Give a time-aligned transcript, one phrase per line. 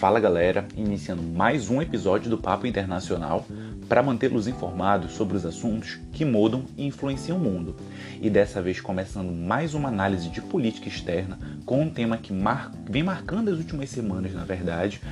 [0.00, 3.44] Fala galera, iniciando mais um episódio do Papo Internacional
[3.86, 7.76] para mantê-los informados sobre os assuntos que mudam e influenciam o mundo.
[8.18, 12.72] E dessa vez começando mais uma análise de política externa com um tema que mar...
[12.88, 15.02] vem marcando as últimas semanas, na verdade,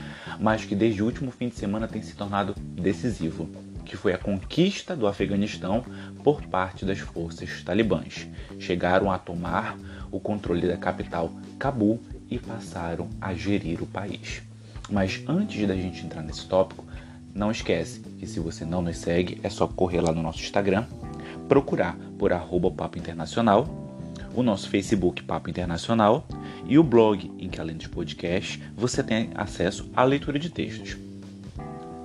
[0.40, 3.46] mas que desde o último fim de semana tem se tornado decisivo,
[3.84, 5.84] que foi a conquista do Afeganistão
[6.24, 8.26] por parte das forças talibãs.
[8.58, 9.76] Chegaram a tomar
[10.10, 12.00] o controle da capital Cabul
[12.30, 14.47] e passaram a gerir o país.
[14.90, 16.84] Mas antes da gente entrar nesse tópico,
[17.34, 20.86] não esquece que se você não nos segue, é só correr lá no nosso Instagram,
[21.48, 23.66] procurar por arroba Papo Internacional,
[24.34, 26.26] o nosso Facebook Papo Internacional
[26.66, 30.96] e o blog em que além dos podcasts você tem acesso à leitura de textos.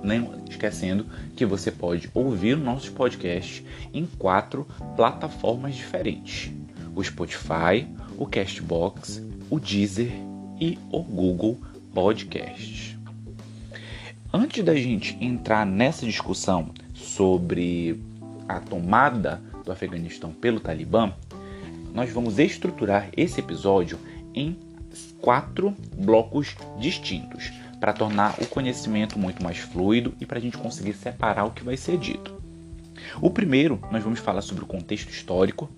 [0.02, 6.52] Nem esquecendo que você pode ouvir nossos podcasts em quatro plataformas diferentes:
[6.94, 7.86] o Spotify,
[8.18, 10.12] o Castbox, o Deezer
[10.60, 11.58] e o Google
[11.94, 12.96] Podcasts.
[14.32, 18.02] Antes da gente entrar nessa discussão sobre
[18.48, 21.12] a tomada do Afeganistão pelo Talibã,
[21.94, 23.96] nós vamos estruturar esse episódio
[24.34, 24.58] em
[25.20, 30.94] quatro blocos distintos para tornar o conhecimento muito mais fluido e para a gente conseguir
[30.94, 32.33] separar o que vai ser dito.
[33.20, 35.70] O primeiro, nós vamos falar sobre o contexto histórico,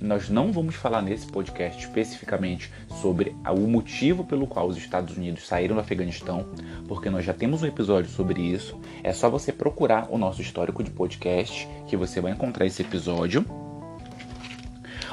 [0.00, 5.46] nós não vamos falar nesse podcast especificamente sobre o motivo pelo qual os Estados Unidos
[5.46, 6.46] saíram do Afeganistão,
[6.86, 8.78] porque nós já temos um episódio sobre isso.
[9.02, 13.44] É só você procurar o nosso histórico de podcast que você vai encontrar esse episódio.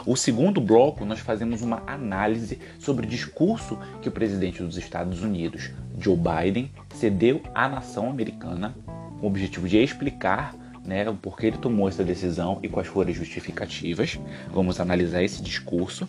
[0.05, 5.21] O segundo bloco, nós fazemos uma análise sobre o discurso que o presidente dos Estados
[5.21, 8.75] Unidos, Joe Biden, cedeu à nação americana,
[9.19, 13.11] com o objetivo de explicar né, o porquê ele tomou essa decisão e quais foram
[13.11, 14.19] as justificativas.
[14.51, 16.07] Vamos analisar esse discurso.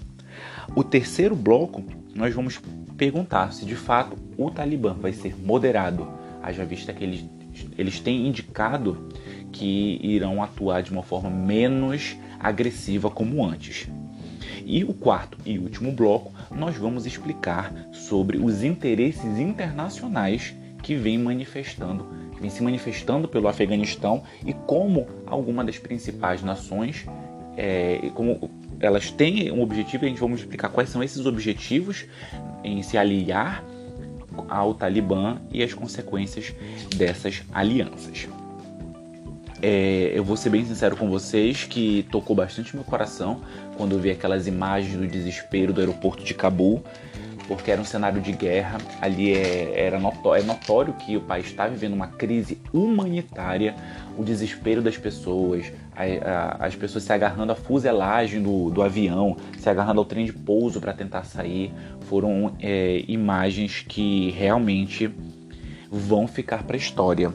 [0.75, 1.85] O terceiro bloco,
[2.15, 2.61] nós vamos
[2.97, 6.09] perguntar se de fato o Talibã vai ser moderado,
[6.43, 7.25] haja vista que eles,
[7.77, 9.09] eles têm indicado
[9.51, 13.89] que irão atuar de uma forma menos agressiva como antes.
[14.65, 21.19] E o quarto e último bloco, nós vamos explicar sobre os interesses internacionais que vem
[21.19, 27.07] manifestando vem se manifestando pelo Afeganistão e como algumas das principais nações,
[27.57, 32.05] é, como elas têm um objetivo, a gente vamos explicar quais são esses objetivos
[32.65, 33.65] em se aliar
[34.49, 36.53] ao Talibã e as consequências
[36.97, 38.27] dessas alianças.
[39.61, 43.43] É, eu vou ser bem sincero com vocês que tocou bastante meu coração
[43.77, 46.83] quando eu vi aquelas imagens do desespero do aeroporto de Cabul
[47.47, 48.79] porque era um cenário de guerra.
[49.01, 53.75] Ali é, era notório, é notório que o país está vivendo uma crise humanitária,
[54.17, 59.37] o desespero das pessoas, a, a, as pessoas se agarrando à fuselagem do, do avião,
[59.59, 61.73] se agarrando ao trem de pouso para tentar sair.
[62.03, 65.11] Foram é, imagens que realmente
[65.91, 67.33] vão ficar para a história.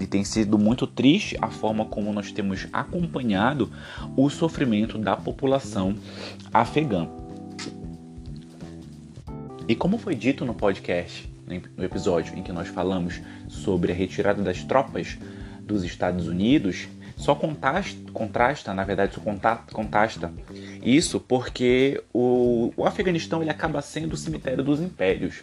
[0.00, 3.70] E tem sido muito triste a forma como nós temos acompanhado
[4.16, 5.94] o sofrimento da população
[6.52, 7.08] afegã.
[9.68, 11.32] E como foi dito no podcast,
[11.76, 15.18] no episódio em que nós falamos sobre a retirada das tropas
[15.60, 19.20] dos Estados Unidos, só contrasta, contrasta na verdade, só
[19.72, 20.32] contrasta
[20.82, 25.42] isso porque o, o Afeganistão ele acaba sendo o cemitério dos impérios.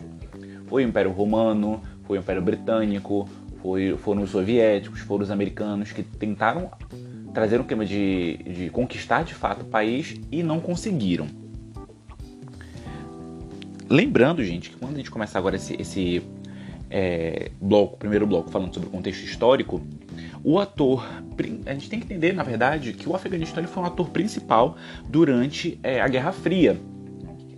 [0.68, 3.30] Foi o Império Romano, foi o Império Britânico,
[3.62, 6.70] foi, foram os soviéticos, foram os americanos que tentaram
[7.34, 11.39] trazer um clima de, de conquistar de fato o país e não conseguiram.
[13.90, 16.22] Lembrando, gente, que quando a gente começar agora esse, esse
[16.92, 19.82] é, bloco, primeiro bloco, falando sobre o contexto histórico,
[20.44, 21.04] o ator.
[21.66, 25.80] A gente tem que entender, na verdade, que o Afeganistão foi um ator principal durante
[25.82, 26.80] é, a Guerra Fria.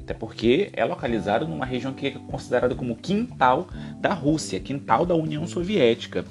[0.01, 3.67] Até porque é localizado numa região que é considerada como quintal
[3.99, 6.25] da Rússia, quintal da União Soviética.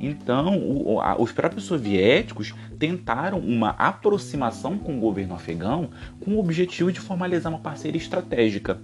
[0.00, 5.90] Então, o, a, os próprios soviéticos tentaram uma aproximação com o governo afegão
[6.20, 8.80] com o objetivo de formalizar uma parceria estratégica.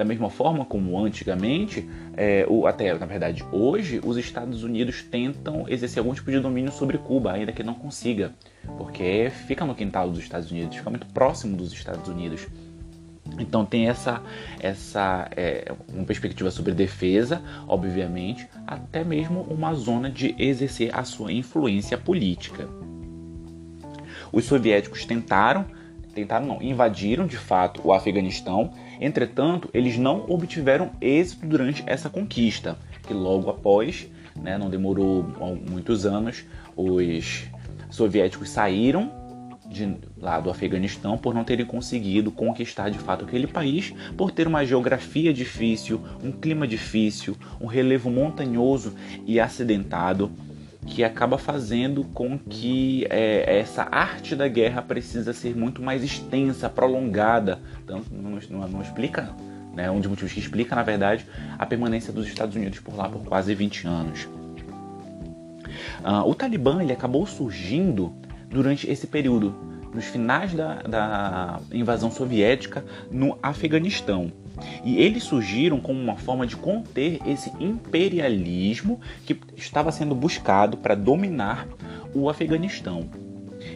[0.00, 1.86] Da mesma forma como antigamente,
[2.16, 6.96] é, até na verdade hoje, os Estados Unidos tentam exercer algum tipo de domínio sobre
[6.96, 8.32] Cuba, ainda que não consiga,
[8.78, 12.46] porque fica no quintal dos Estados Unidos, fica muito próximo dos Estados Unidos.
[13.38, 14.22] Então tem essa,
[14.58, 21.30] essa é, uma perspectiva sobre defesa, obviamente, até mesmo uma zona de exercer a sua
[21.30, 22.66] influência política.
[24.32, 25.66] Os soviéticos tentaram,
[26.14, 28.72] tentaram não, invadiram de fato o Afeganistão.
[29.00, 32.76] Entretanto, eles não obtiveram êxito durante essa conquista,
[33.06, 35.24] que logo após, né, não demorou
[35.68, 36.44] muitos anos,
[36.76, 37.44] os
[37.90, 39.10] soviéticos saíram
[39.70, 44.46] de, lá do Afeganistão por não terem conseguido conquistar de fato aquele país, por ter
[44.46, 50.30] uma geografia difícil, um clima difícil, um relevo montanhoso e acidentado
[50.86, 56.68] que acaba fazendo com que é, essa arte da guerra precisa ser muito mais extensa,
[56.68, 57.60] prolongada.
[57.84, 59.34] Então, não, não, não explica,
[59.74, 61.26] né, um dos motivos que explica, na verdade,
[61.58, 64.28] a permanência dos Estados Unidos por lá por quase 20 anos.
[66.02, 68.12] Uh, o Talibã ele acabou surgindo
[68.48, 69.54] durante esse período,
[69.94, 74.32] nos finais da, da invasão soviética no Afeganistão.
[74.84, 80.94] E eles surgiram como uma forma de conter esse imperialismo que estava sendo buscado para
[80.94, 81.66] dominar
[82.14, 83.08] o Afeganistão.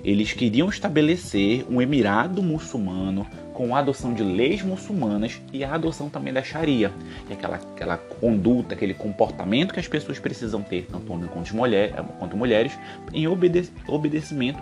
[0.02, 6.10] Eles queriam estabelecer um emirado muçulmano com a adoção de leis muçulmanas e a adoção
[6.10, 6.92] também da Sharia,
[7.26, 11.54] que é aquela, aquela conduta, aquele comportamento que as pessoas precisam ter, tanto homens quanto,
[11.54, 12.76] mulher, quanto mulheres,
[13.12, 14.60] em obede obedecimento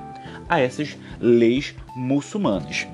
[0.49, 2.87] a essas leis muçulmanas.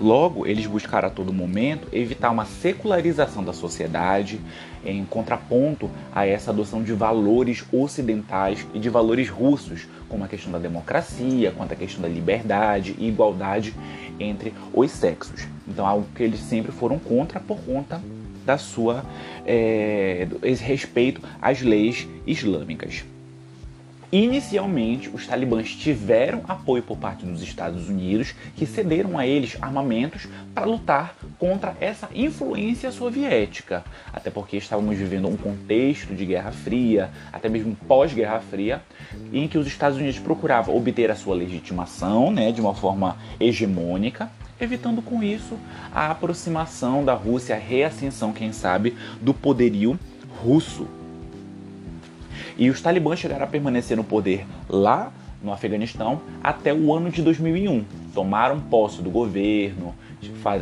[0.00, 4.40] Logo, eles buscaram a todo momento evitar uma secularização da sociedade,
[4.84, 10.52] em contraponto a essa adoção de valores ocidentais e de valores russos, como a questão
[10.52, 13.74] da democracia, quanto a questão da liberdade e igualdade
[14.18, 15.46] entre os sexos.
[15.66, 18.00] Então, algo que eles sempre foram contra por conta
[18.44, 19.04] da sua
[19.46, 20.26] é,
[20.60, 23.04] respeito às leis islâmicas.
[24.10, 30.26] Inicialmente, os talibãs tiveram apoio por parte dos Estados Unidos, que cederam a eles armamentos
[30.54, 33.84] para lutar contra essa influência soviética.
[34.10, 38.82] Até porque estávamos vivendo um contexto de Guerra Fria, até mesmo pós-Guerra Fria,
[39.30, 44.30] em que os Estados Unidos procuravam obter a sua legitimação né, de uma forma hegemônica,
[44.58, 45.58] evitando com isso
[45.94, 49.98] a aproximação da Rússia, a reascensão, quem sabe, do poderio
[50.42, 50.88] russo.
[52.58, 57.22] E os talibãs chegaram a permanecer no poder lá no Afeganistão até o ano de
[57.22, 57.84] 2001.
[58.12, 59.94] Tomaram posse do governo,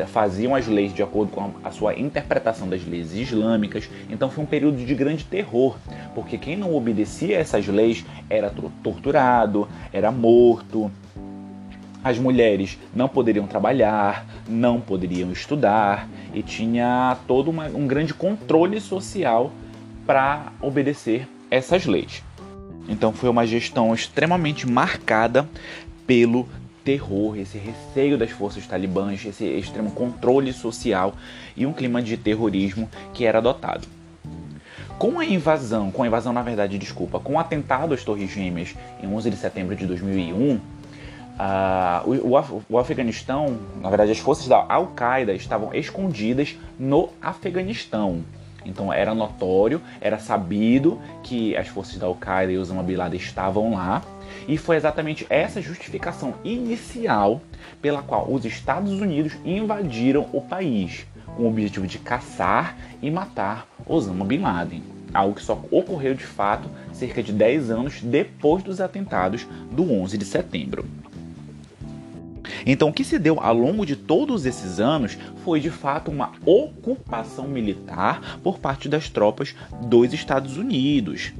[0.06, 3.88] faziam as leis de acordo com a sua interpretação das leis islâmicas.
[4.10, 5.76] Então foi um período de grande terror,
[6.14, 8.52] porque quem não obedecia a essas leis era
[8.82, 10.90] torturado, era morto.
[12.04, 18.80] As mulheres não poderiam trabalhar, não poderiam estudar e tinha todo uma, um grande controle
[18.82, 19.50] social
[20.06, 22.22] para obedecer essas leis.
[22.88, 25.48] Então foi uma gestão extremamente marcada
[26.06, 26.48] pelo
[26.84, 31.14] terror, esse receio das forças talibãs, esse extremo controle social
[31.56, 33.88] e um clima de terrorismo que era adotado.
[34.96, 38.74] Com a invasão, com a invasão na verdade, desculpa, com o atentado às Torres Gêmeas
[39.02, 40.60] em 11 de setembro de 2001, uh,
[42.06, 48.22] o, o, o Afeganistão, na verdade as forças da Al-Qaeda estavam escondidas no Afeganistão.
[48.66, 53.74] Então era notório, era sabido que as forças da Al-Qaeda e Osama Bin Laden estavam
[53.74, 54.02] lá.
[54.48, 57.40] E foi exatamente essa justificação inicial
[57.80, 63.66] pela qual os Estados Unidos invadiram o país, com o objetivo de caçar e matar
[63.86, 64.82] Osama Bin Laden.
[65.14, 70.18] Algo que só ocorreu de fato cerca de 10 anos depois dos atentados do 11
[70.18, 70.84] de setembro.
[72.64, 76.32] Então, o que se deu ao longo de todos esses anos foi de fato uma
[76.44, 81.32] ocupação militar por parte das tropas dos Estados Unidos.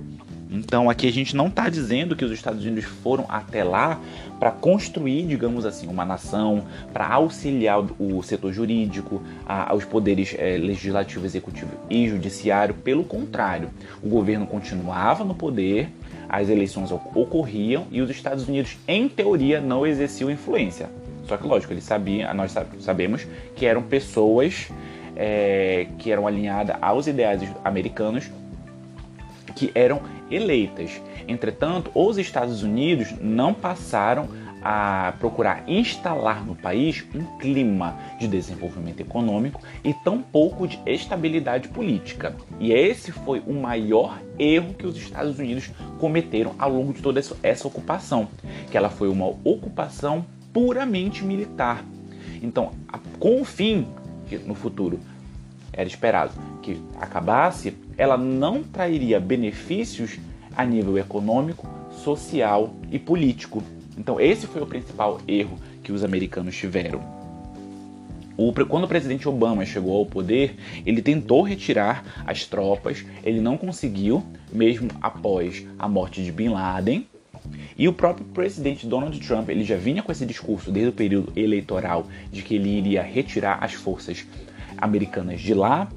[0.51, 4.01] Então, aqui a gente não está dizendo que os Estados Unidos foram até lá
[4.39, 11.25] para construir, digamos assim, uma nação, para auxiliar o setor jurídico, aos poderes é, legislativo,
[11.25, 12.75] executivo e judiciário.
[12.75, 13.71] Pelo contrário,
[14.03, 15.91] o governo continuava no poder,
[16.29, 20.89] as eleições ocorriam e os Estados Unidos, em teoria, não exerciam influência.
[21.27, 24.69] Só que, lógico, eles sabiam, nós sabemos que eram pessoas
[25.17, 28.31] é, que eram alinhadas aos ideais americanos
[29.55, 31.01] que eram eleitas.
[31.27, 34.29] Entretanto, os Estados Unidos não passaram
[34.69, 42.35] a procurar instalar no país um clima de desenvolvimento econômico e tampouco de estabilidade política.
[42.59, 45.71] E esse foi o maior erro que os Estados Unidos
[46.01, 48.27] cometeram ao longo de toda essa ocupação,
[48.69, 51.85] que ela foi uma ocupação puramente militar.
[52.43, 52.73] Então,
[53.21, 53.87] com o fim,
[54.29, 54.99] que no futuro
[55.73, 60.19] era esperado que acabasse, ela não trairia benefícios
[60.57, 63.63] a nível econômico, social e político.
[63.97, 67.01] Então, esse foi o principal erro que os americanos tiveram.
[68.37, 73.57] O, quando o presidente Obama chegou ao poder, ele tentou retirar as tropas, ele não
[73.57, 74.23] conseguiu,
[74.53, 77.07] mesmo após a morte de Bin Laden.
[77.79, 81.33] E o próprio presidente Donald Trump, ele já vinha com esse discurso desde o período
[81.35, 84.27] eleitoral de que ele iria retirar as forças
[84.77, 85.89] americanas de lá.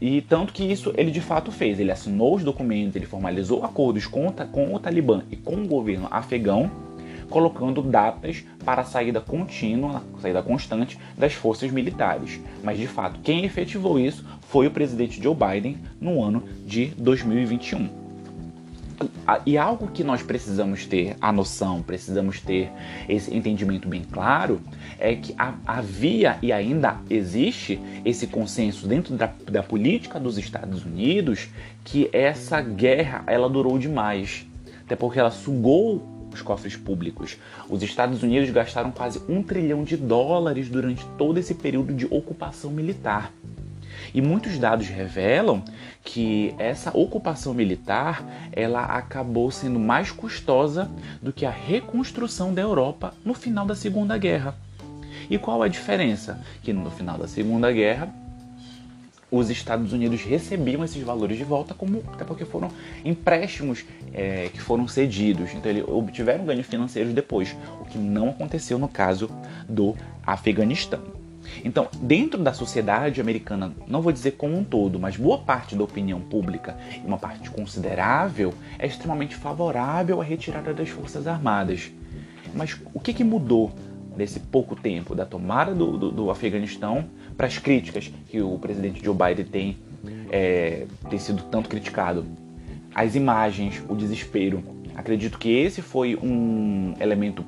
[0.00, 1.78] E tanto que isso ele de fato fez.
[1.78, 6.08] Ele assinou os documentos, ele formalizou acordos com, com o Talibã e com o governo
[6.10, 6.70] afegão
[7.32, 12.38] colocando datas para a saída contínua, saída constante das forças militares.
[12.62, 18.02] Mas de fato, quem efetivou isso foi o presidente Joe Biden no ano de 2021.
[19.46, 22.70] E algo que nós precisamos ter a noção, precisamos ter
[23.08, 24.60] esse entendimento bem claro,
[24.98, 25.34] é que
[25.66, 31.48] havia e ainda existe esse consenso dentro da, da política dos Estados Unidos
[31.82, 34.46] que essa guerra ela durou demais,
[34.84, 37.36] até porque ela sugou os cofres públicos.
[37.68, 42.70] Os Estados Unidos gastaram quase um trilhão de dólares durante todo esse período de ocupação
[42.70, 43.32] militar.
[44.14, 45.62] E muitos dados revelam
[46.04, 53.14] que essa ocupação militar ela acabou sendo mais custosa do que a reconstrução da Europa
[53.24, 54.54] no final da Segunda Guerra.
[55.30, 56.40] E qual a diferença?
[56.62, 58.21] Que no final da Segunda Guerra
[59.32, 62.70] os Estados Unidos recebiam esses valores de volta, como até porque foram
[63.02, 65.54] empréstimos é, que foram cedidos.
[65.54, 69.30] Então eles obtiveram ganhos financeiros depois, o que não aconteceu no caso
[69.66, 71.00] do Afeganistão.
[71.64, 75.82] Então, dentro da sociedade americana, não vou dizer como um todo, mas boa parte da
[75.82, 81.90] opinião pública, e uma parte considerável, é extremamente favorável à retirada das Forças Armadas.
[82.54, 83.72] Mas o que, que mudou
[84.16, 89.04] nesse pouco tempo da tomada do, do, do Afeganistão para as críticas que o presidente
[89.04, 89.76] Joe Biden tem,
[90.30, 92.24] é, tem sido tanto criticado?
[92.94, 94.62] As imagens, o desespero.
[94.94, 97.44] Acredito que esse foi um elemento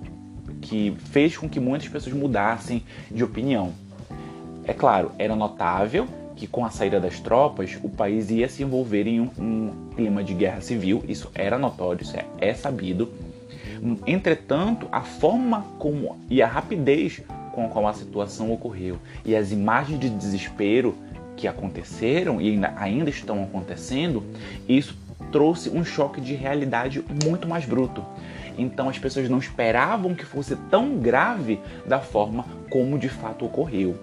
[0.61, 3.73] que fez com que muitas pessoas mudassem de opinião.
[4.65, 9.07] É claro, era notável que com a saída das tropas o país ia se envolver
[9.07, 13.13] em um, um clima de guerra civil, isso era notório, isso é, é sabido.
[14.07, 17.21] Entretanto, a forma como e a rapidez
[17.55, 20.95] com a qual a situação ocorreu e as imagens de desespero
[21.37, 24.23] que aconteceram e ainda, ainda estão acontecendo,
[24.69, 24.97] isso
[25.33, 28.05] trouxe um choque de realidade muito mais bruto.
[28.57, 33.97] Então as pessoas não esperavam que fosse tão grave da forma como de fato ocorreu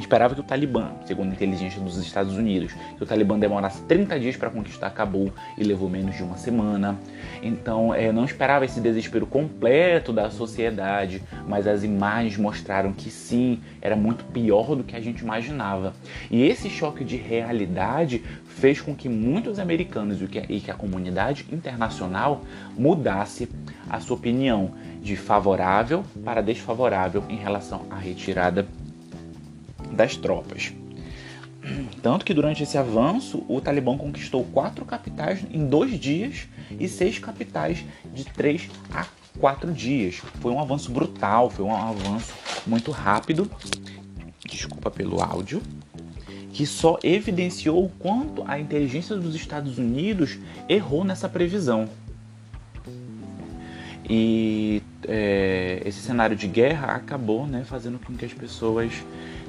[0.00, 4.18] esperava que o Talibã, segundo a inteligência dos Estados Unidos, que o Talibã demorasse 30
[4.20, 6.98] dias para conquistar Cabul e levou menos de uma semana.
[7.42, 13.60] Então, é, não esperava esse desespero completo da sociedade, mas as imagens mostraram que sim,
[13.80, 15.92] era muito pior do que a gente imaginava.
[16.30, 22.42] E esse choque de realidade fez com que muitos americanos e que, a comunidade internacional
[22.76, 23.48] mudasse
[23.88, 24.72] a sua opinião
[25.02, 28.66] de favorável para desfavorável em relação à retirada
[29.96, 30.72] das tropas.
[32.00, 36.46] Tanto que durante esse avanço, o Talibã conquistou quatro capitais em dois dias
[36.78, 37.84] e seis capitais
[38.14, 39.06] de três a
[39.40, 40.22] quatro dias.
[40.40, 42.32] Foi um avanço brutal, foi um avanço
[42.66, 43.50] muito rápido.
[44.48, 45.60] Desculpa pelo áudio.
[46.52, 50.38] Que só evidenciou o quanto a inteligência dos Estados Unidos
[50.68, 51.88] errou nessa previsão.
[54.08, 58.92] E é, esse cenário de guerra acabou né, fazendo com que as pessoas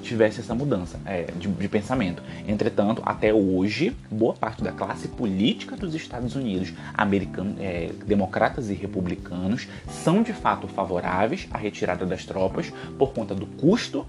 [0.02, 2.22] tivesse essa mudança é, de, de, pensamento.
[2.48, 8.74] Entretanto, até hoje, boa parte da classe política dos Estados Unidos, americanos, é, democratas e
[8.74, 14.06] republicanos, são de fato favoráveis à retirada das tropas por conta do custo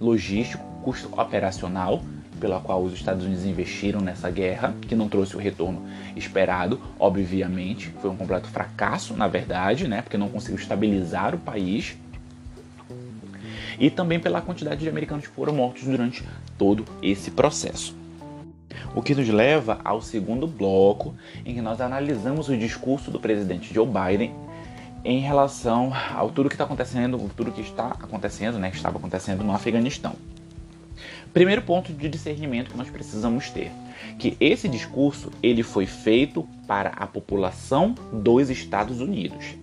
[0.00, 2.02] logístico, custo operacional
[2.40, 5.86] pela qual os Estados Unidos investiram nessa guerra, que não trouxe o retorno
[6.16, 11.96] esperado, obviamente, foi um completo fracasso, na verdade, né, porque não conseguiu estabilizar o país
[13.80, 16.22] e também pela quantidade de americanos que foram mortos durante
[16.58, 17.96] todo esse processo.
[18.94, 23.72] O que nos leva ao segundo bloco, em que nós analisamos o discurso do presidente
[23.72, 24.34] Joe Biden
[25.04, 29.42] em relação ao tudo que está acontecendo, tudo que está acontecendo, né, que estava acontecendo
[29.42, 30.14] no Afeganistão.
[31.32, 33.70] Primeiro ponto de discernimento que nós precisamos ter,
[34.18, 39.54] que esse discurso ele foi feito para a população dos Estados Unidos.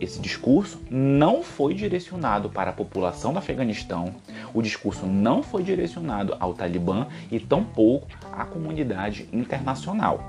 [0.00, 4.14] Esse discurso não foi direcionado para a população do Afeganistão,
[4.54, 10.24] o discurso não foi direcionado ao Talibã e tampouco à comunidade internacional.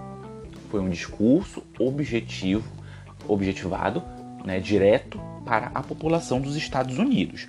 [0.70, 2.70] Foi um discurso objetivo,
[3.30, 4.04] objetivado,
[4.44, 7.48] né, direto para a população dos Estados Unidos.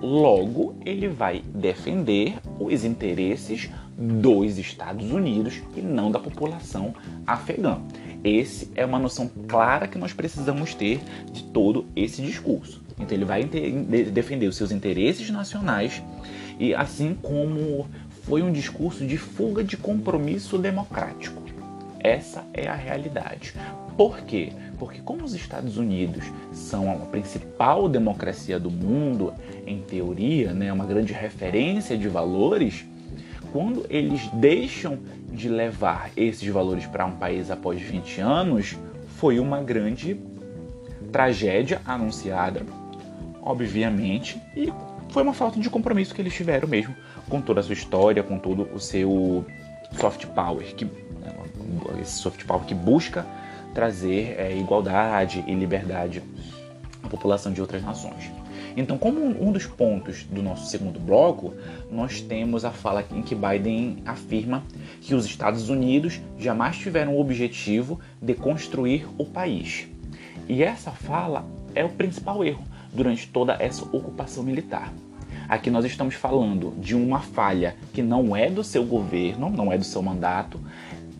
[0.00, 6.94] Logo, ele vai defender os interesses dos Estados Unidos e não da população
[7.26, 7.80] afegã.
[8.24, 11.00] Esse é uma noção clara que nós precisamos ter
[11.32, 12.80] de todo esse discurso.
[12.98, 16.02] Então ele vai defender os seus interesses nacionais
[16.58, 17.88] e assim como
[18.22, 21.42] foi um discurso de fuga de compromisso democrático.
[21.98, 23.54] Essa é a realidade.
[23.96, 24.52] Por quê?
[24.78, 29.32] Porque como os Estados Unidos são a principal democracia do mundo,
[29.66, 32.84] em teoria, né, uma grande referência de valores,
[33.52, 34.98] quando eles deixam
[35.30, 38.76] de levar esses valores para um país após 20 anos,
[39.16, 40.18] foi uma grande
[41.12, 42.62] tragédia anunciada,
[43.42, 44.72] obviamente, e
[45.10, 46.96] foi uma falta de compromisso que eles tiveram mesmo
[47.28, 49.44] com toda a sua história, com todo o seu
[49.98, 51.34] soft power, que, né,
[52.00, 53.26] esse soft power que busca
[53.74, 56.22] trazer é, igualdade e liberdade
[57.02, 58.41] à população de outras nações.
[58.76, 61.54] Então, como um dos pontos do nosso segundo bloco,
[61.90, 64.62] nós temos a fala em que Biden afirma
[65.00, 69.86] que os Estados Unidos jamais tiveram o objetivo de construir o país.
[70.48, 74.92] E essa fala é o principal erro durante toda essa ocupação militar.
[75.48, 79.76] Aqui nós estamos falando de uma falha que não é do seu governo, não é
[79.76, 80.60] do seu mandato,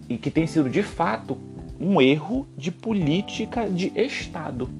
[0.08, 1.36] e que tem sido de fato
[1.78, 4.70] um erro de política de Estado.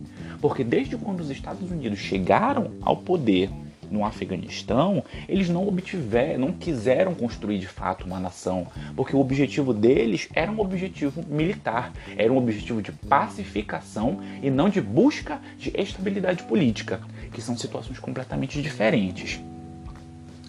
[0.42, 3.48] Porque desde quando os Estados Unidos chegaram ao poder
[3.88, 9.72] no Afeganistão, eles não obtiveram, não quiseram construir de fato uma nação, porque o objetivo
[9.72, 15.72] deles era um objetivo militar, era um objetivo de pacificação e não de busca de
[15.78, 17.00] estabilidade política,
[17.32, 19.40] que são situações completamente diferentes.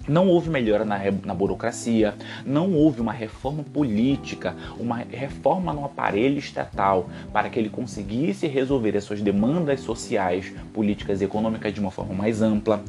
[0.08, 2.14] Não houve melhora na, na, burocracia,
[2.46, 8.98] não houve uma reforma política, uma reforma no aparelho estatal para que ele conseguisse resolver
[8.98, 12.84] as suas demandas sociais, políticas e econômicas de uma forma mais ampla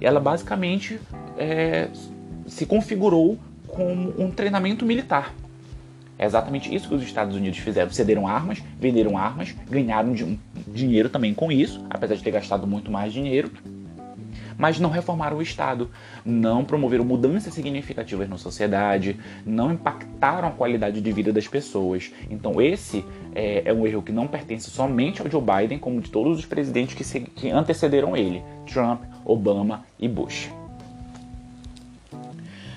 [0.00, 0.98] ela basicamente
[1.36, 1.88] é,
[2.46, 3.38] se configurou
[3.68, 5.34] como um treinamento militar.
[6.18, 7.90] É exatamente isso que os Estados Unidos fizeram.
[7.90, 10.14] Cederam armas, venderam armas, ganharam
[10.66, 13.50] dinheiro também com isso, apesar de ter gastado muito mais dinheiro.
[14.60, 15.90] Mas não reformaram o Estado,
[16.22, 22.12] não promoveram mudanças significativas na sociedade, não impactaram a qualidade de vida das pessoas.
[22.30, 23.02] Então, esse
[23.34, 26.44] é, é um erro que não pertence somente ao Joe Biden, como de todos os
[26.44, 30.50] presidentes que, se, que antecederam ele: Trump, Obama e Bush.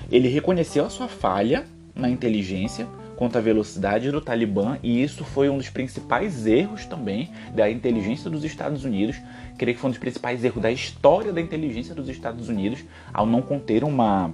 [0.10, 2.88] Ele reconheceu a sua falha na inteligência
[3.24, 8.30] quanto à velocidade do Talibã e isso foi um dos principais erros também da inteligência
[8.30, 9.16] dos Estados Unidos.
[9.58, 13.26] Creio que foi um dos principais erros da história da inteligência dos Estados Unidos ao
[13.26, 14.34] não conter uma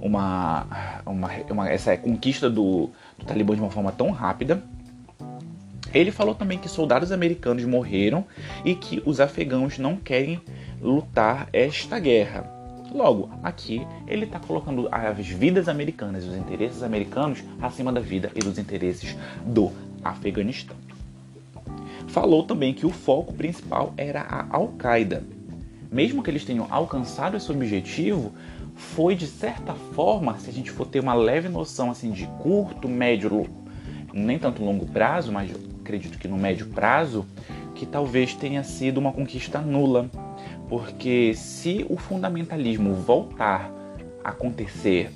[0.00, 4.62] uma, uma, uma essa conquista do, do Talibã de uma forma tão rápida.
[5.92, 8.24] Ele falou também que soldados americanos morreram
[8.64, 10.40] e que os afegãos não querem
[10.80, 12.57] lutar esta guerra.
[12.92, 18.40] Logo, aqui ele está colocando as vidas americanas, os interesses americanos, acima da vida e
[18.40, 19.70] dos interesses do
[20.02, 20.76] Afeganistão.
[22.08, 25.22] Falou também que o foco principal era a Al-Qaeda.
[25.92, 28.32] Mesmo que eles tenham alcançado esse objetivo,
[28.74, 32.88] foi de certa forma, se a gente for ter uma leve noção assim de curto,
[32.88, 33.46] médio,
[34.12, 37.26] nem tanto longo prazo, mas acredito que no médio prazo,
[37.74, 40.10] que talvez tenha sido uma conquista nula
[40.68, 43.70] porque se o fundamentalismo voltar
[44.22, 45.10] a acontecer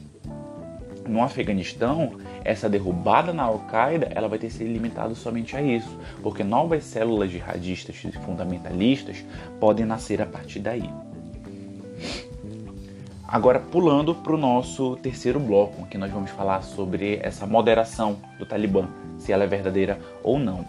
[1.07, 2.13] no Afeganistão,
[2.45, 7.31] essa derrubada na Al-Qaeda ela vai ter sido limitada somente a isso, porque novas células
[7.31, 9.25] jihadistas e fundamentalistas
[9.61, 10.89] podem nascer a partir daí.
[13.27, 18.45] Agora, pulando para o nosso terceiro bloco, que nós vamos falar sobre essa moderação do
[18.45, 18.89] Talibã,
[19.19, 20.67] se ela é verdadeira ou não.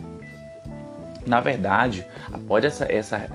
[1.27, 3.29] Na verdade, após essa, essa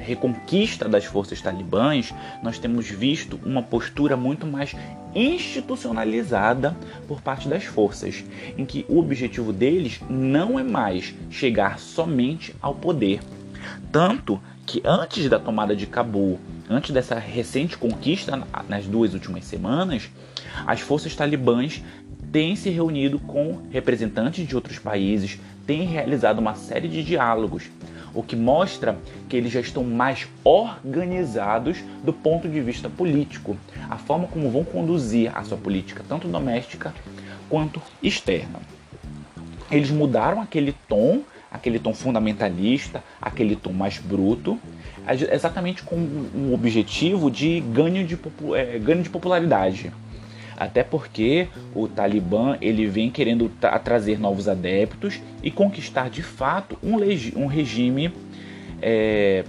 [0.00, 4.74] reconquista das forças talibãs, nós temos visto uma postura muito mais
[5.14, 8.24] institucionalizada por parte das forças,
[8.56, 13.20] em que o objetivo deles não é mais chegar somente ao poder.
[13.92, 20.08] Tanto que antes da tomada de Cabul, antes dessa recente conquista nas duas últimas semanas,
[20.66, 21.82] as forças talibãs
[22.30, 27.64] têm se reunido com representantes de outros países, têm realizado uma série de diálogos
[28.14, 33.56] o que mostra que eles já estão mais organizados do ponto de vista político,
[33.88, 36.94] a forma como vão conduzir a sua política, tanto doméstica
[37.48, 38.60] quanto externa.
[39.70, 44.58] Eles mudaram aquele tom, aquele tom fundamentalista, aquele tom mais bruto,
[45.32, 48.18] exatamente com um objetivo de ganho de,
[48.54, 49.92] é, ganho de popularidade
[50.60, 56.78] até porque o Talibã ele vem querendo tra trazer novos adeptos e conquistar de fato
[56.82, 56.96] um,
[57.42, 58.12] um regime
[58.82, 59.42] é,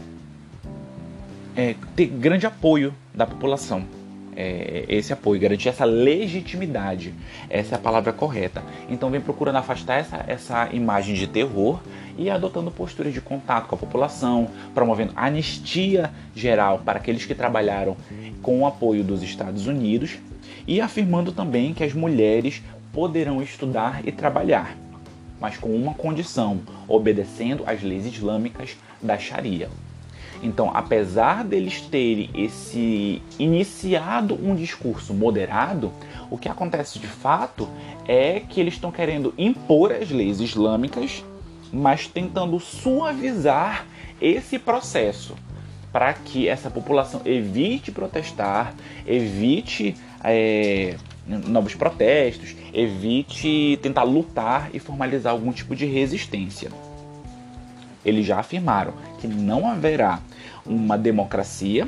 [1.54, 3.84] é, ter grande apoio da população.
[4.34, 7.14] É, esse apoio, garantir essa legitimidade,
[7.50, 8.64] essa é a palavra correta.
[8.90, 11.82] Então vem procurando afastar essa, essa imagem de terror
[12.18, 17.98] e adotando posturas de contato com a população, promovendo anistia geral para aqueles que trabalharam
[18.42, 20.18] com o apoio dos Estados Unidos
[20.68, 22.62] e afirmando também que as mulheres
[22.94, 24.76] poderão estudar e trabalhar,
[25.40, 29.70] mas com uma condição, obedecendo às leis islâmicas da Sharia.
[30.44, 35.92] Então, apesar deles terem esse iniciado um discurso moderado,
[36.30, 37.70] o que acontece de fato
[38.08, 41.24] é que eles estão querendo impor as leis islâmicas
[41.72, 43.86] mas tentando suavizar
[44.20, 45.36] esse processo
[45.92, 48.74] para que essa população evite protestar,
[49.06, 50.96] evite é,
[51.28, 56.72] novos protestos, evite tentar lutar e formalizar algum tipo de resistência.
[58.04, 60.20] Eles já afirmaram que não haverá
[60.66, 61.88] uma democracia,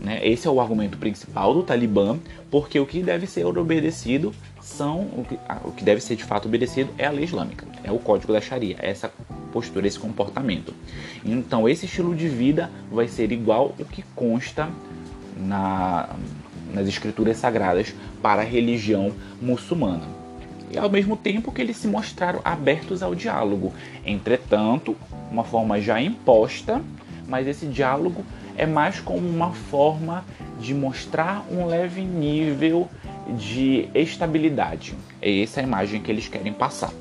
[0.00, 0.20] né?
[0.26, 2.18] esse é o argumento principal do Talibã,
[2.50, 6.46] porque o que deve ser obedecido são o que, o que deve ser de fato
[6.46, 9.12] obedecido é a lei islâmica, é o código da Sharia, é essa
[9.56, 10.74] postura, esse comportamento.
[11.24, 14.68] Então, esse estilo de vida vai ser igual o que consta
[15.34, 16.10] na,
[16.74, 20.02] nas escrituras sagradas para a religião muçulmana.
[20.70, 23.72] E ao mesmo tempo que eles se mostraram abertos ao diálogo.
[24.04, 24.94] Entretanto,
[25.30, 26.82] uma forma já imposta,
[27.26, 28.26] mas esse diálogo
[28.58, 30.22] é mais como uma forma
[30.60, 32.90] de mostrar um leve nível
[33.38, 34.94] de estabilidade.
[35.22, 36.92] É essa a imagem que eles querem passar.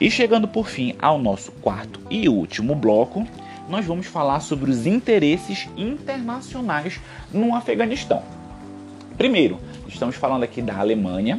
[0.00, 3.26] E chegando por fim ao nosso quarto e último bloco,
[3.68, 6.98] nós vamos falar sobre os interesses internacionais
[7.30, 8.22] no Afeganistão.
[9.18, 11.38] Primeiro, estamos falando aqui da Alemanha.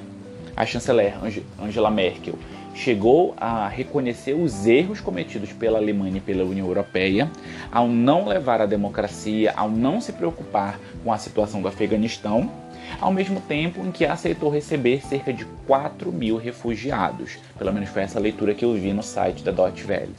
[0.55, 1.15] A chanceler
[1.59, 2.35] Angela Merkel
[2.75, 7.31] chegou a reconhecer os erros cometidos pela Alemanha e pela União Europeia
[7.71, 12.51] ao não levar a democracia, ao não se preocupar com a situação do Afeganistão,
[12.99, 17.37] ao mesmo tempo em que aceitou receber cerca de 4 mil refugiados.
[17.57, 20.15] Pelo menos foi essa leitura que eu vi no site da Deutsche Welle.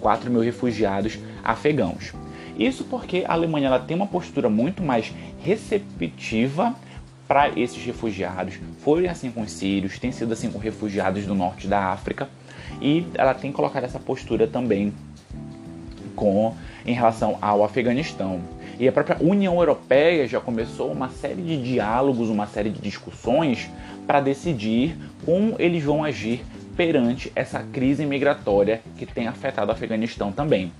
[0.00, 2.12] 4 mil refugiados afegãos.
[2.58, 6.74] Isso porque a Alemanha ela tem uma postura muito mais receptiva
[7.26, 8.58] para esses refugiados.
[8.80, 12.28] Foi assim com os sírios, tem sido assim com refugiados do norte da África
[12.80, 14.92] e ela tem colocado essa postura também
[16.16, 18.40] com em relação ao Afeganistão.
[18.80, 23.68] E a própria União Europeia já começou uma série de diálogos, uma série de discussões
[24.06, 26.42] para decidir como eles vão agir
[26.78, 30.72] perante essa crise migratória que tem afetado o Afeganistão também.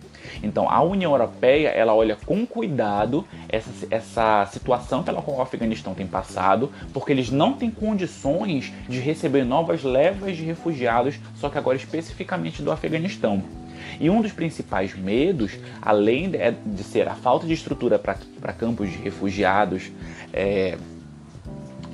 [0.42, 5.92] Então, a União Europeia ela olha com cuidado essa, essa situação pela qual o Afeganistão
[5.92, 11.58] tem passado, porque eles não têm condições de receber novas levas de refugiados, só que
[11.58, 13.59] agora especificamente do Afeganistão.
[13.98, 18.90] E um dos principais medos, além de, de ser a falta de estrutura para campos
[18.90, 19.90] de refugiados
[20.32, 20.78] é,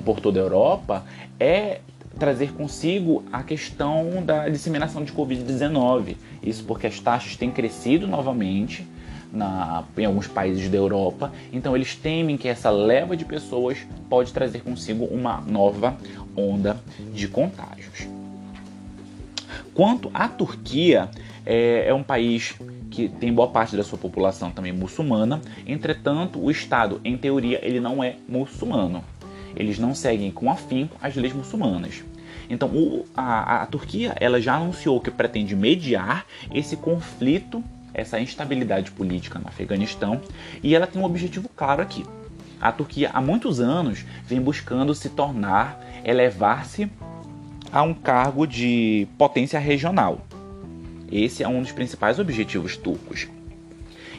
[0.05, 1.05] por toda a Europa,
[1.39, 1.81] é
[2.17, 6.15] trazer consigo a questão da disseminação de Covid-19.
[6.41, 8.85] Isso porque as taxas têm crescido novamente
[9.31, 13.77] na, em alguns países da Europa, então eles temem que essa leva de pessoas
[14.09, 15.97] pode trazer consigo uma nova
[16.35, 16.81] onda
[17.13, 18.07] de contágios.
[19.73, 21.09] Quanto à Turquia,
[21.47, 22.55] é, é um país
[22.91, 27.79] que tem boa parte da sua população também muçulmana, entretanto, o Estado, em teoria, ele
[27.79, 29.03] não é muçulmano
[29.57, 32.03] eles não seguem com afinco as leis muçulmanas.
[32.49, 38.91] Então, o, a, a Turquia ela já anunciou que pretende mediar esse conflito, essa instabilidade
[38.91, 40.21] política no Afeganistão,
[40.61, 42.05] e ela tem um objetivo claro aqui.
[42.61, 46.89] A Turquia há muitos anos vem buscando se tornar, elevar-se
[47.71, 50.26] a um cargo de potência regional.
[51.11, 53.27] Esse é um dos principais objetivos turcos.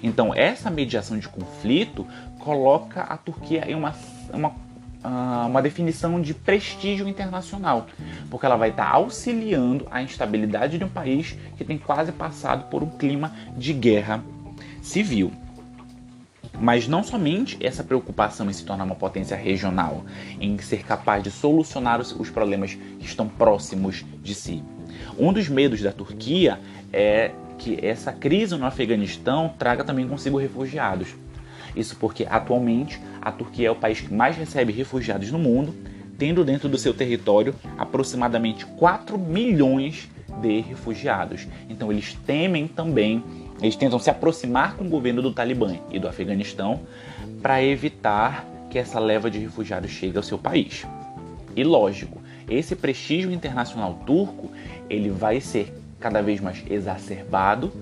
[0.03, 2.07] Então, essa mediação de conflito
[2.38, 3.94] coloca a Turquia em uma,
[4.33, 4.55] uma
[5.03, 7.87] uma definição de prestígio internacional,
[8.31, 12.83] porque ela vai estar auxiliando a instabilidade de um país que tem quase passado por
[12.83, 14.22] um clima de guerra
[14.83, 15.33] civil.
[16.61, 20.05] Mas não somente essa preocupação em se tornar uma potência regional,
[20.40, 24.64] em ser capaz de solucionar os problemas que estão próximos de si.
[25.16, 26.59] Um dos medos da Turquia
[26.92, 31.14] é que essa crise no Afeganistão traga também consigo refugiados.
[31.74, 35.74] Isso porque atualmente a Turquia é o país que mais recebe refugiados no mundo,
[36.16, 40.09] tendo dentro do seu território aproximadamente 4 milhões
[40.40, 41.46] de refugiados.
[41.68, 43.22] Então eles temem também,
[43.61, 46.81] eles tentam se aproximar com o governo do Talibã e do Afeganistão
[47.42, 50.85] para evitar que essa leva de refugiados chegue ao seu país.
[51.57, 54.51] E lógico, esse prestígio internacional turco,
[54.88, 57.73] ele vai ser cada vez mais exacerbado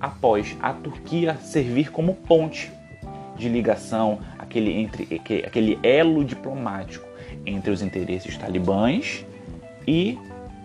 [0.00, 2.72] após a Turquia servir como ponte
[3.36, 7.06] de ligação, aquele, entre, aquele elo diplomático
[7.46, 9.24] entre os interesses talibãs
[9.86, 10.18] e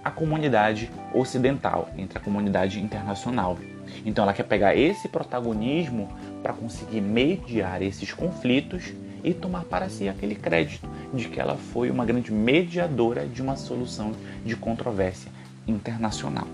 [0.04, 3.58] a comunidade ocidental, entre a comunidade internacional.
[4.06, 6.10] Então ela quer pegar esse protagonismo
[6.42, 11.90] para conseguir mediar esses conflitos e tomar para si aquele crédito de que ela foi
[11.90, 14.14] uma grande mediadora de uma solução
[14.46, 15.32] de controvérsia
[15.68, 16.48] internacional.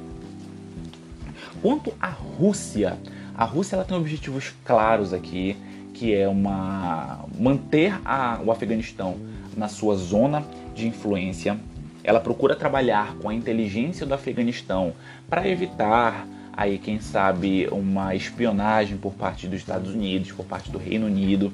[1.63, 2.97] Quanto à Rússia,
[3.33, 5.55] a Rússia ela tem objetivos claros aqui
[5.93, 9.15] que é uma manter a, o Afeganistão
[9.55, 10.43] na sua zona
[10.75, 11.57] de influência.
[12.03, 14.91] Ela procura trabalhar com a inteligência do Afeganistão
[15.29, 20.77] para evitar aí quem sabe uma espionagem por parte dos Estados Unidos, por parte do
[20.77, 21.49] Reino Unido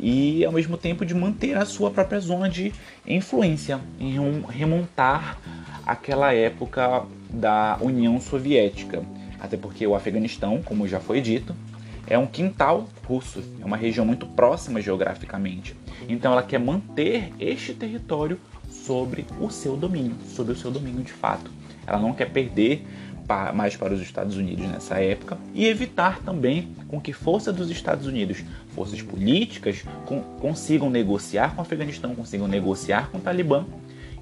[0.00, 2.72] e ao mesmo tempo de manter a sua própria zona de
[3.06, 4.16] influência, em
[4.48, 5.38] remontar
[5.84, 9.02] aquela época da União Soviética.
[9.38, 11.54] Até porque o Afeganistão, como já foi dito,
[12.06, 15.76] é um quintal russo, é uma região muito próxima geograficamente.
[16.08, 21.12] Então ela quer manter este território sobre o seu domínio, sobre o seu domínio de
[21.12, 21.50] fato.
[21.86, 22.86] Ela não quer perder
[23.54, 28.06] mais para os Estados Unidos nessa época e evitar também com que forças dos Estados
[28.06, 28.42] Unidos,
[28.74, 29.84] forças políticas,
[30.40, 33.64] consigam negociar com o Afeganistão, consigam negociar com o Talibã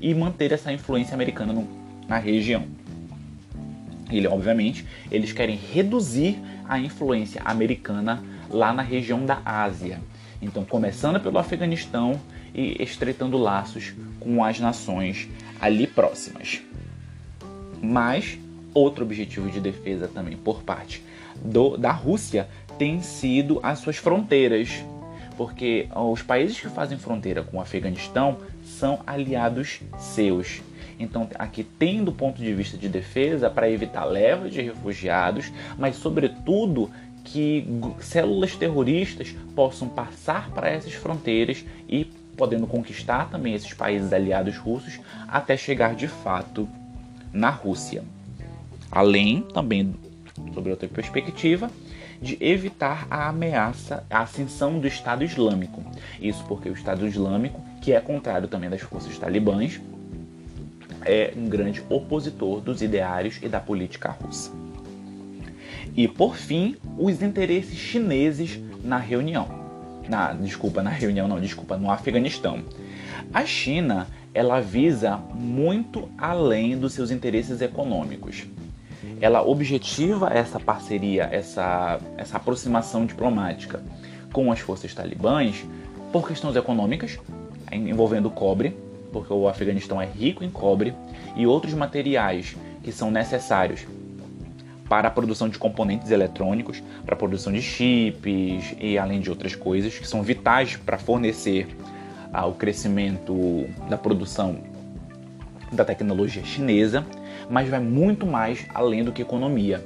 [0.00, 1.68] e manter essa influência americana no,
[2.08, 2.64] na região.
[4.10, 6.38] Ele, obviamente, eles querem reduzir
[6.68, 10.00] a influência americana lá na região da Ásia.
[10.40, 12.20] Então, começando pelo Afeganistão
[12.54, 15.28] e estreitando laços com as nações
[15.60, 16.60] ali próximas.
[17.82, 18.38] Mas
[18.74, 21.02] outro objetivo de defesa também por parte
[21.36, 24.84] do, da Rússia tem sido as suas fronteiras,
[25.36, 30.60] porque os países que fazem fronteira com o Afeganistão são aliados seus.
[30.98, 35.96] Então, aqui tem do ponto de vista de defesa para evitar leva de refugiados, mas
[35.96, 36.90] sobretudo
[37.24, 37.66] que
[38.00, 42.04] células terroristas possam passar para essas fronteiras e
[42.36, 46.68] podendo conquistar também esses países aliados russos até chegar de fato
[47.32, 48.04] na Rússia.
[48.90, 49.94] Além também
[50.52, 51.70] sobre outra perspectiva
[52.20, 55.84] de evitar a ameaça, a ascensão do Estado Islâmico.
[56.20, 59.80] Isso porque o Estado Islâmico, que é contrário também das forças talibãs,
[61.04, 64.50] é um grande opositor dos ideários e da política russa.
[65.94, 69.46] E por fim, os interesses chineses na reunião.
[70.08, 72.64] Na, desculpa, na reunião não, desculpa, no Afeganistão.
[73.32, 78.44] A China, ela visa muito além dos seus interesses econômicos.
[79.20, 83.82] Ela objetiva essa parceria, essa, essa aproximação diplomática
[84.32, 85.64] com as forças talibãs
[86.12, 87.18] por questões econômicas,
[87.72, 88.76] envolvendo cobre,
[89.12, 90.94] porque o Afeganistão é rico em cobre,
[91.36, 93.86] e outros materiais que são necessários
[94.88, 99.54] para a produção de componentes eletrônicos, para a produção de chips e além de outras
[99.54, 101.66] coisas que são vitais para fornecer
[102.32, 104.58] ah, o crescimento da produção
[105.72, 107.04] da tecnologia chinesa,
[107.50, 109.84] mas vai muito mais além do que economia.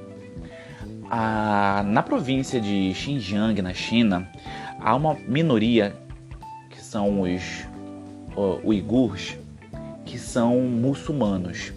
[1.10, 4.28] Na província de Xinjiang, na China,
[4.80, 5.94] há uma minoria
[6.70, 7.64] que são os
[8.36, 9.36] uh, uigures,
[10.04, 11.72] que são muçulmanos.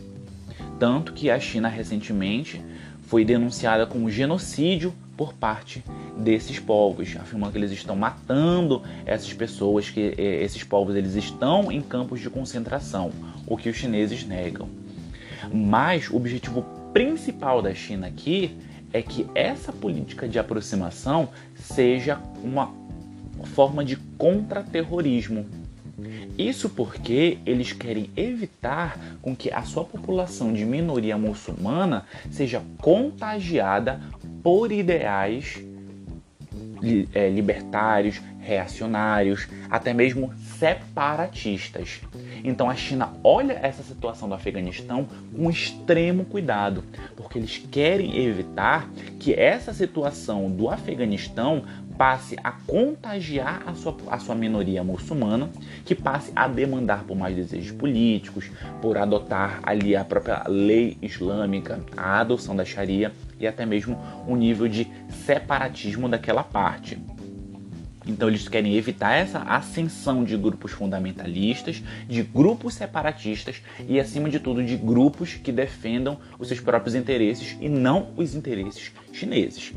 [0.79, 2.61] Tanto que a China recentemente
[3.03, 5.83] foi denunciada como genocídio por parte
[6.17, 11.71] desses povos, afirmando que eles estão matando essas pessoas, que eh, esses povos eles estão
[11.71, 13.11] em campos de concentração,
[13.45, 14.67] o que os chineses negam.
[15.53, 18.57] Mas o objetivo principal da China aqui
[18.91, 22.73] é que essa política de aproximação seja uma
[23.55, 25.45] forma de contra-terrorismo
[26.37, 33.99] isso porque eles querem evitar com que a sua população de minoria muçulmana seja contagiada
[34.41, 35.61] por ideais
[37.13, 42.01] é, libertários, reacionários, até mesmo separatistas.
[42.43, 46.83] Então a China olha essa situação do Afeganistão com extremo cuidado,
[47.15, 51.63] porque eles querem evitar que essa situação do Afeganistão
[51.97, 55.49] passe a contagiar a sua, a sua minoria muçulmana,
[55.85, 58.49] que passe a demandar por mais desejos políticos,
[58.81, 64.35] por adotar ali a própria lei islâmica, a adoção da Sharia e até mesmo um
[64.35, 64.87] nível de
[65.25, 66.97] separatismo daquela parte.
[68.05, 74.39] Então eles querem evitar essa ascensão de grupos fundamentalistas, de grupos separatistas e, acima de
[74.39, 79.73] tudo, de grupos que defendam os seus próprios interesses e não os interesses chineses.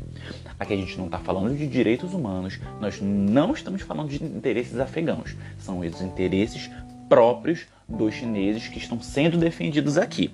[0.59, 4.79] Aqui a gente não está falando de direitos humanos, nós não estamos falando de interesses
[4.79, 6.69] afegãos, são os interesses
[7.07, 10.31] próprios dos chineses que estão sendo defendidos aqui.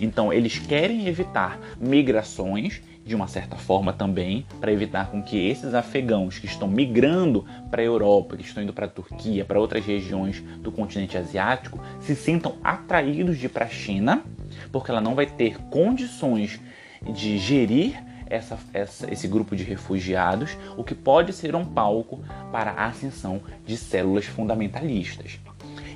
[0.00, 5.72] Então, eles querem evitar migrações de uma certa forma também, para evitar com que esses
[5.72, 9.84] afegãos que estão migrando para a Europa, que estão indo para a Turquia, para outras
[9.84, 14.22] regiões do continente asiático, se sintam atraídos de ir para a China,
[14.70, 16.60] porque ela não vai ter condições
[17.02, 22.72] de gerir essa, essa, esse grupo de refugiados, o que pode ser um palco para
[22.72, 25.40] a ascensão de células fundamentalistas.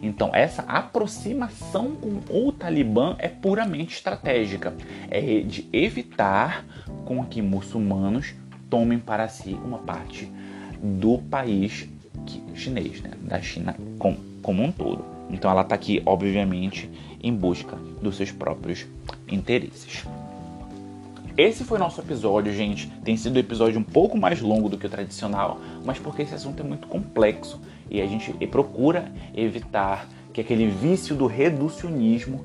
[0.03, 4.75] Então, essa aproximação com o Talibã é puramente estratégica,
[5.09, 6.65] é de evitar
[7.05, 8.35] com que muçulmanos
[8.69, 10.29] tomem para si uma parte
[10.83, 11.89] do país
[12.55, 13.13] chinês, né?
[13.23, 15.05] da China com como um todo.
[15.31, 16.91] Então ela está aqui, obviamente,
[17.23, 18.85] em busca dos seus próprios
[19.29, 20.05] interesses.
[21.37, 22.89] Esse foi nosso episódio, gente.
[23.03, 26.35] Tem sido um episódio um pouco mais longo do que o tradicional, mas porque esse
[26.35, 27.59] assunto é muito complexo
[27.91, 32.45] e a gente procura evitar que aquele vício do reducionismo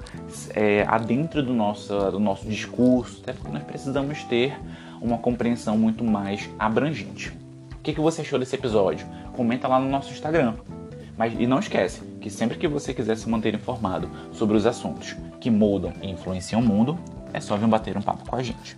[0.54, 4.60] é, adentro do nosso, do nosso discurso, até porque nós precisamos ter
[5.02, 7.30] uma compreensão muito mais abrangente.
[7.74, 9.08] O que, que você achou desse episódio?
[9.34, 10.56] Comenta lá no nosso Instagram.
[11.18, 15.16] Mas, e não esquece que sempre que você quiser se manter informado sobre os assuntos
[15.40, 17.00] que mudam e influenciam o mundo,
[17.34, 18.78] é só vir bater um papo com a gente.